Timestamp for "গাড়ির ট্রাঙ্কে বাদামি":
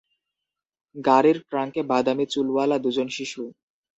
0.95-2.25